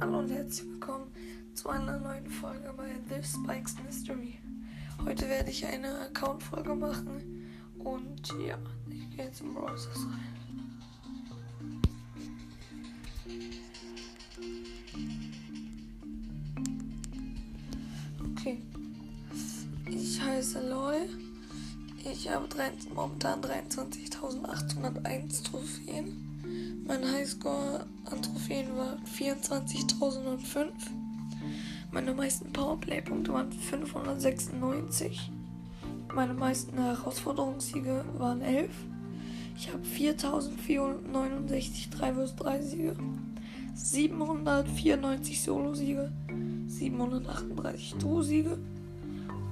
[0.00, 1.12] Hallo und herzlich willkommen
[1.52, 4.38] zu einer neuen Folge bei This Spikes Mystery.
[5.04, 8.56] Heute werde ich eine Account-Folge machen und ja,
[8.88, 10.40] ich gehe jetzt im Browser rein.
[18.38, 18.62] Okay.
[19.84, 21.10] Ich heiße Loy.
[22.10, 26.29] Ich habe 13, momentan 23.801 Trophäen.
[26.86, 30.68] Mein Highscore an Trophäen war 24.005.
[31.92, 35.30] Meine meisten Powerplay-Punkte waren 596.
[36.14, 38.70] Meine meisten Herausforderungssiege waren 11.
[39.56, 42.96] Ich habe 4.469 3 vs 3 Siege,
[43.74, 46.12] 794 Solo-Siege,
[46.66, 48.58] 738 Duo-Siege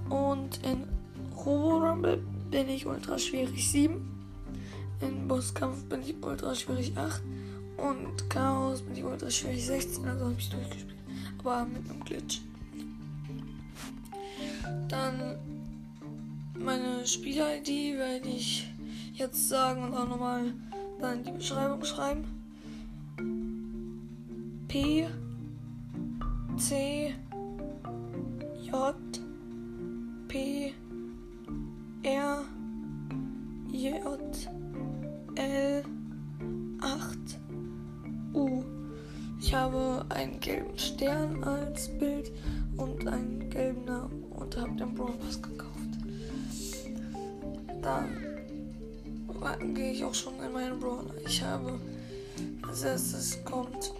[0.08, 0.84] und in
[1.36, 4.17] Robo Rumble bin ich ultra schwierig 7.
[5.00, 7.22] In Bosskampf bin ich ultra schwierig 8.
[7.76, 10.04] Und Chaos bin ich ultra schwierig 16.
[10.06, 10.98] Also habe ich durchgespielt.
[11.38, 12.40] Aber mit einem Glitch.
[14.88, 15.38] Dann
[16.58, 18.68] meine Spiel-ID werde ich
[19.14, 20.52] jetzt sagen und auch nochmal
[21.00, 22.24] dann in die Beschreibung schreiben.
[24.66, 25.06] P
[26.58, 27.14] C
[28.64, 28.94] J
[40.48, 42.32] gelben Stern als Bild
[42.78, 45.74] und einen gelben Namen und habe den Brawl Pass gekauft.
[47.82, 51.14] Dann gehe ich auch schon in meinen Brawler.
[51.26, 51.78] Ich habe
[52.66, 53.92] als erstes kommt,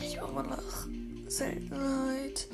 [0.00, 0.86] ich mache mal nach
[1.26, 2.46] Seltenheit,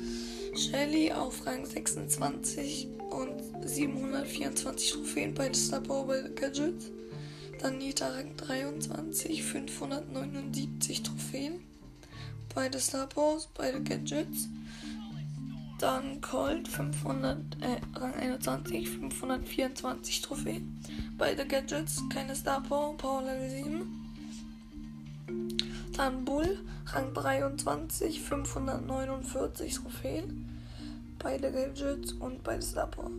[0.55, 6.89] Shelly auf Rang 26 und 724 Trophäen bei Star Power Gadgets.
[7.61, 11.72] Dann Nita Rang 23, 579 Trophäen.
[12.55, 14.47] Beide Star Powers, beide Gadgets.
[15.79, 20.79] Dann Colt 500, äh, Rang 21, 524 Trophäen.
[21.17, 24.03] Beide Gadgets, keine Star Power, Power Level 7.
[25.95, 30.49] Dann Bull, Rang 23, 549 Trophäen.
[31.19, 33.11] Beide Gadgets und beide Star Power.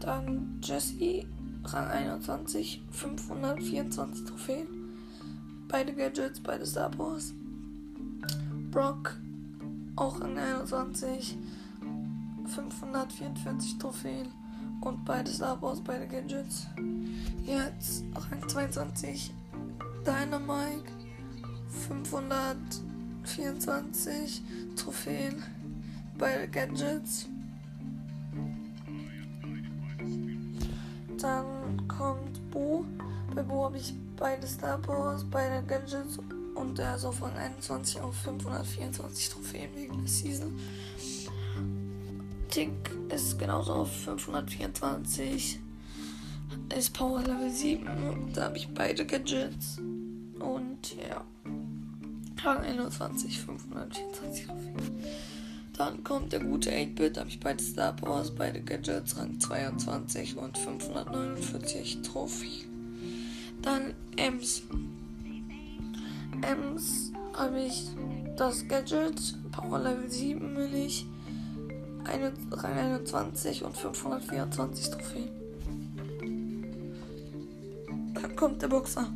[0.00, 1.26] Dann Jesse,
[1.64, 4.66] Rang 21, 524 Trophäen.
[5.68, 7.34] Beide Gadgets, beide Star Wars.
[8.70, 9.16] Brock,
[9.96, 11.36] auch Rang 21,
[12.46, 14.28] 544 Trophäen.
[14.80, 16.68] Und beide Star beide Gadgets.
[17.44, 19.34] Jetzt Rang 22,
[20.06, 20.92] Dynamite,
[21.88, 24.42] 524
[24.76, 25.42] Trophäen.
[26.16, 27.26] Beide Gadgets.
[31.18, 32.84] Dann kommt Bo.
[33.34, 34.78] Bei Bo habe ich beide Star
[35.30, 36.18] beide Gadgets
[36.60, 40.58] und er auf Rang 21 auf 524 Trophäen wegen der Season.
[42.48, 42.70] Tick
[43.08, 45.58] ist genauso auf 524.
[46.76, 48.32] Ist Power Level 7.
[48.34, 49.78] Da habe ich beide Gadgets.
[49.78, 51.24] Und ja.
[52.42, 54.74] Rang 21, 524 Trophäen.
[55.76, 60.36] Dann kommt der gute 8-Bit, da habe ich beide Star Powers, beide Gadgets, Rang 22
[60.36, 62.68] und 549 Trophäen.
[63.62, 64.62] Dann Ems.
[66.50, 67.90] Ems habe ich
[68.36, 71.06] das Gadget, Power Level 7 will ich,
[72.04, 75.28] eine, Rang 21 und 524 Trophäen.
[78.14, 79.12] Dann kommt der Boxer.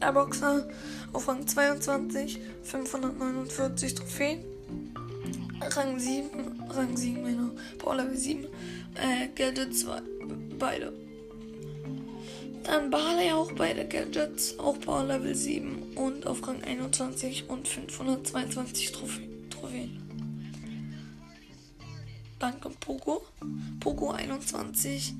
[0.00, 0.66] Der Boxer
[1.12, 4.40] auf Rang 22, 549 Trophäen.
[5.76, 6.28] Rang 7,
[6.70, 7.50] Rang 7, genau.
[7.76, 8.44] Power Level 7.
[8.94, 9.84] Äh, Gadgets,
[10.58, 11.09] beide.
[12.70, 18.92] Dann Barley auch beide Gadgets, auch Power Level 7 und auf Rang 21 und 522
[18.92, 20.00] Trophäen.
[22.60, 23.26] Kommt Poco.
[23.80, 25.14] Poco 21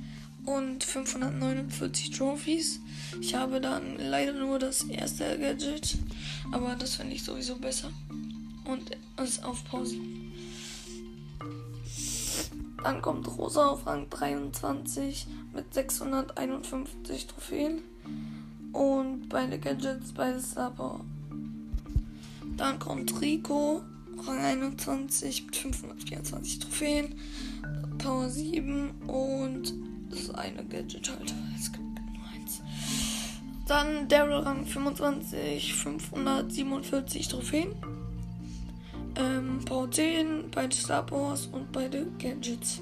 [0.46, 2.78] und 549 Trophies.
[3.20, 5.98] Ich habe dann leider nur das erste Gadget,
[6.52, 7.90] aber das finde ich sowieso besser.
[8.64, 9.96] Und es auf Pause.
[12.82, 17.82] Dann kommt Rosa auf Rang 23 mit 651 Trophäen.
[18.72, 21.00] Und beide Gadgets, beide Star.
[22.56, 23.82] Dann kommt Rico,
[24.26, 27.14] Rang 21 mit 524 Trophäen.
[27.98, 29.74] Power 7 und
[30.10, 31.34] das eine Gadget halt.
[31.58, 32.62] Es gibt nur eins.
[33.66, 37.74] Dann Daryl Rang 25, 547 Trophäen
[39.20, 42.80] ähm, Power 10, beide Star Powers und beide Gadgets.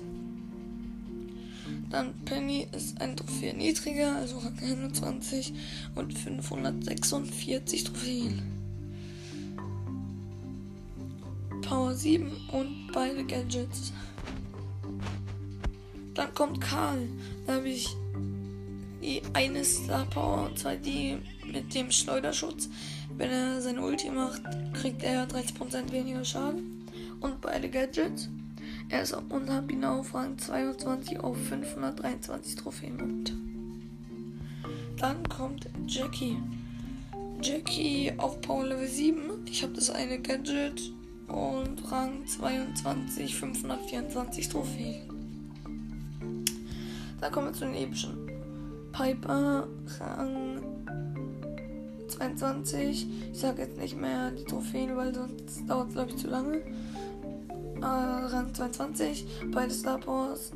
[1.90, 5.52] Dann Penny ist ein Trophäe niedriger, also Rang 21
[5.94, 8.42] und 546 Trophäen.
[11.62, 13.92] Power 7 und beide Gadgets.
[16.14, 17.08] Dann kommt Karl.
[17.46, 17.88] Da habe ich
[19.02, 22.68] die eine Star Power, und zwar die mit dem Schleuderschutz.
[23.18, 24.42] Wenn er seine Ulti macht,
[24.72, 26.88] kriegt er 30% weniger Schaden.
[27.20, 28.28] Und beide Gadgets.
[28.88, 33.34] Er ist und habe ihn auf Rang 22 auf 523 Trophäen und
[35.00, 36.38] dann kommt Jackie.
[37.42, 39.20] Jackie auf Power Level 7.
[39.46, 40.92] Ich habe das eine Gadget
[41.28, 45.02] und Rang 22, 524 Trophäen.
[47.20, 48.16] Dann kommen wir zu den epischen.
[48.92, 49.68] Piper,
[50.00, 50.77] Rang
[52.08, 53.06] 22.
[53.32, 56.62] Ich sage jetzt nicht mehr die Trophäen, weil sonst dauert es, glaube ich, zu lange
[57.80, 59.26] äh, Rang 22.
[59.52, 60.52] Beide Star Powers,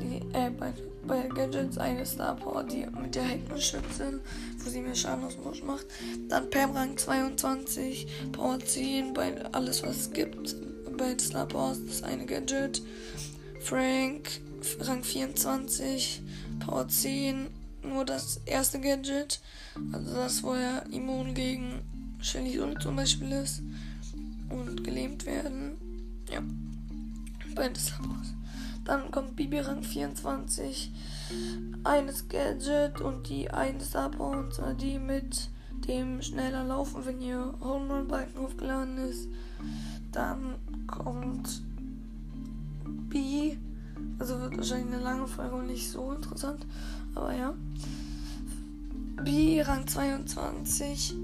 [0.00, 4.20] die, äh, beide, beide Gadgets, eine Star Power, die mit der Heckenschütze,
[4.58, 5.86] wo sie mir Schaden aus dem Busch macht.
[6.28, 10.56] Dann Pam Rang 22, Power 10, bei alles was es gibt.
[10.96, 12.82] Beide Star Powers, das eine Gadget.
[13.60, 14.40] Frank
[14.80, 16.22] Rang 24,
[16.64, 17.48] Power 10,
[17.84, 19.40] nur das erste Gadget.
[19.92, 21.80] Also das, wo er immun gegen
[22.20, 23.62] Shelly zum Beispiel ist.
[24.48, 25.76] Und gelähmt werden.
[26.30, 26.42] Ja.
[27.54, 28.34] Beides aus.
[28.84, 30.92] Dann kommt Bibi Rang 24.
[31.84, 35.48] Eines Gadget und die eine Star und zwar die mit
[35.88, 39.28] dem schneller laufen, wenn ihr Home Run Balken aufgeladen ist.
[40.12, 41.62] Dann kommt
[43.08, 43.56] B.
[44.18, 46.66] Also wird wahrscheinlich eine lange Folge und nicht so interessant.
[47.14, 47.54] Aber ja.
[49.22, 51.14] B Rang 22.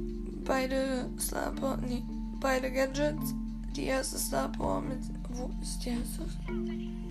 [0.45, 1.53] Beide Star
[1.87, 2.03] nee,
[2.41, 3.35] beide Gadgets
[3.77, 4.99] die erste Star Power mit.
[5.31, 6.23] Wo ist die erste?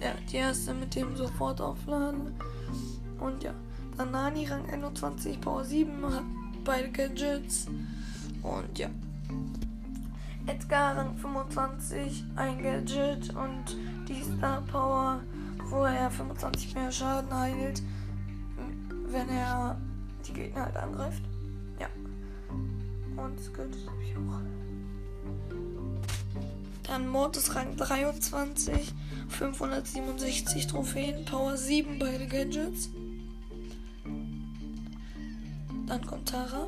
[0.01, 2.33] Ja, die erste mit dem sofort aufladen.
[3.19, 3.53] Und ja.
[3.97, 6.23] Dann Nani Rang 21, Power 7, hat
[6.63, 7.67] beide Gadgets.
[8.41, 8.89] Und ja.
[10.47, 13.77] Edgar Rang 25, ein Gadget und
[14.07, 15.19] die Star Power,
[15.69, 17.83] wo er 25 mehr Schaden heilt,
[19.11, 19.79] wenn er
[20.27, 21.23] die Gegner halt angreift.
[21.79, 21.87] Ja.
[22.49, 24.41] Und Gadget habe ich auch.
[26.83, 28.93] Dann Mortis Rang 23,
[29.27, 32.89] 567 Trophäen, Power 7 beide Gadgets.
[35.85, 36.67] Dann kommt Tara.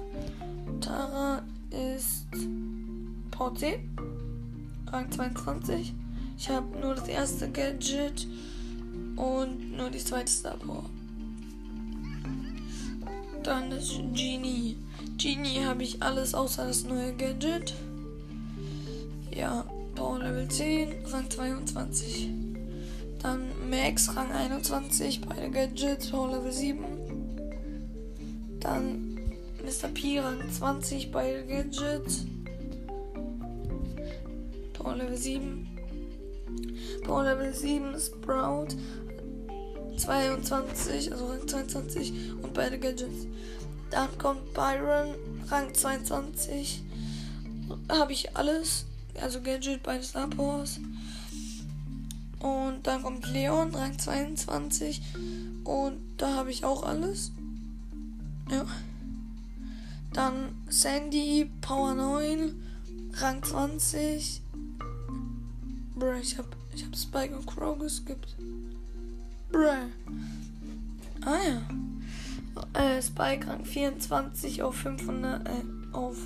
[0.79, 1.41] Tara
[1.71, 2.27] ist
[3.31, 3.95] Power 10,
[4.87, 5.93] Rang 22.
[6.37, 8.27] Ich habe nur das erste Gadget
[9.15, 10.85] und nur die zweite Star Power.
[13.43, 14.77] Dann ist Genie.
[15.17, 17.73] Genie habe ich alles außer das neue Gadget.
[19.35, 19.65] Ja,
[19.95, 22.29] Power Level 10, Rang 22.
[23.21, 26.79] Dann Max, Rang 21, beide Gadgets, Power Level 7.
[28.59, 29.19] Dann
[29.63, 29.89] Mr.
[29.89, 32.25] P, Rang 20, beide Gadgets.
[34.73, 35.67] Power Level 7.
[37.03, 38.69] Power Level 7 Sprout
[40.01, 43.27] 22, also Rang 22 und beide Gadgets.
[43.89, 45.15] Dann kommt Byron,
[45.49, 46.83] Rang 22.
[47.89, 48.85] Habe ich alles
[49.19, 50.79] also Gadget bei Star Wars.
[52.39, 55.01] Und dann kommt Leon, Rang 22.
[55.63, 57.31] Und da habe ich auch alles.
[58.49, 58.65] Ja.
[60.13, 62.53] Dann Sandy, Power 9,
[63.13, 64.41] Rang 20.
[65.95, 68.35] Bruh, ich habe ich hab Spike und Crow geskippt.
[69.51, 69.89] Bruh.
[73.01, 75.51] Äh, Spike Rang 24 auf 500, äh,
[75.91, 76.17] auf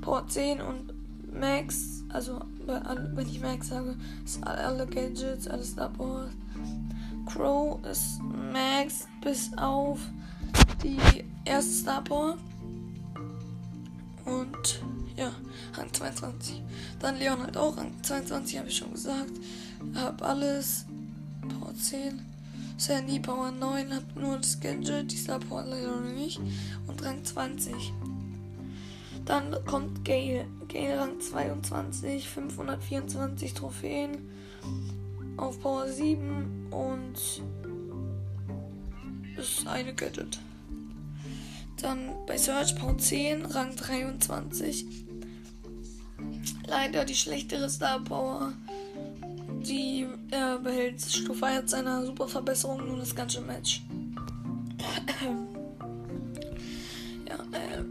[0.00, 0.92] Power 10 und
[1.32, 5.90] Max also, wenn ich Max sage, ist alle Gadgets, alles Star.
[7.26, 8.20] Crow ist
[8.52, 9.98] Max bis auf
[10.82, 10.98] die
[11.44, 12.04] erste Star.
[14.24, 14.82] Und
[15.16, 15.32] ja,
[15.74, 16.62] Rang 22.
[17.00, 19.32] Dann Leon halt auch, Rang 22 habe ich schon gesagt.
[19.94, 20.84] Hab alles.
[21.48, 22.31] Power 10.
[22.82, 26.40] Sandy Power 9 hat nur das Gadget, die Star Power leider nicht.
[26.88, 27.92] Und Rang 20.
[29.24, 30.48] Dann kommt Gale.
[30.66, 34.28] Gale Rang 22, 524 Trophäen
[35.36, 37.14] auf Power 7 und
[39.36, 40.40] ist eine Gadget.
[41.80, 44.86] Dann bei Search Power 10, Rang 23.
[46.66, 48.54] Leider die schlechtere Star Power.
[49.66, 53.82] Die er behält Stufe 1 seiner Superverbesserung nur das ganze Match.
[57.28, 57.84] ja, äh,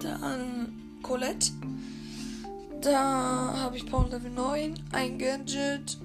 [0.00, 0.72] dann
[1.02, 1.52] Colette.
[2.80, 5.98] Da habe ich Power Level 9, ein Gadget,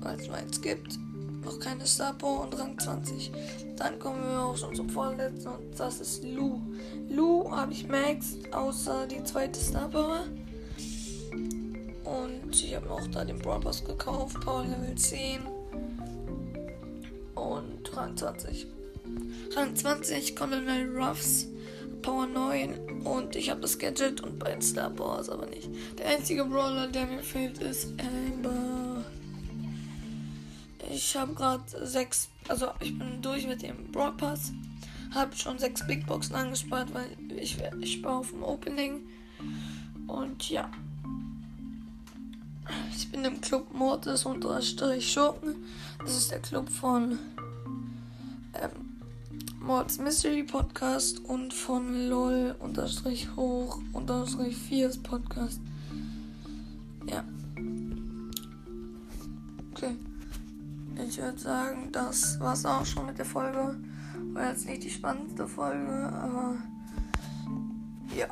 [0.00, 0.98] weil es meins gibt.
[1.44, 3.32] Noch keine Star und Rang 20.
[3.76, 6.60] Dann kommen wir auch schon zum vorletzten und das ist Lu.
[7.08, 9.88] Lu habe ich Max, außer die zweite Star.
[12.08, 14.40] Und ich habe auch da den Brawl Pass gekauft.
[14.40, 15.40] Power Level 10.
[17.34, 18.66] Und Rang 20.
[19.54, 21.48] Rang 20 Colonel Ruffs.
[22.00, 25.68] Power 9 und ich habe das Gadget und bei Star Wars aber nicht.
[25.98, 29.04] Der einzige Brawler, der mir fehlt, ist Amber.
[30.90, 34.52] Ich habe gerade sechs, also ich bin durch mit dem Brawl Pass.
[35.12, 39.00] Habe schon sechs Big Boxen angespart, weil ich, ich spare auf dem Opening.
[40.06, 40.70] Und ja.
[42.90, 45.56] Ich bin im Club Mortis unterstrich Schurken.
[46.00, 47.18] Das ist der Club von
[48.54, 48.70] ähm,
[49.60, 55.60] Mords Mystery Podcast und von LOL unterstrich hoch unterstrich 4 Podcast.
[57.06, 57.24] Ja.
[59.72, 59.96] Okay.
[61.06, 63.76] Ich würde sagen, das war's auch schon mit der Folge.
[64.32, 66.56] War jetzt nicht die spannendste Folge, aber
[68.16, 68.28] ja.